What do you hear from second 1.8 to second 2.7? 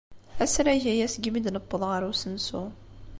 ɣer usensu.